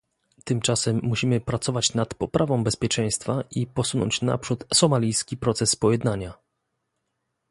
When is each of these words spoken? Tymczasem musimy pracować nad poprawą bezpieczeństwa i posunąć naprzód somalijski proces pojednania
Tymczasem 0.43 0.99
musimy 1.03 1.39
pracować 1.41 1.93
nad 1.93 2.13
poprawą 2.13 2.63
bezpieczeństwa 2.63 3.43
i 3.51 3.67
posunąć 3.67 4.21
naprzód 4.21 4.63
somalijski 4.73 5.37
proces 5.37 5.75
pojednania 5.75 6.33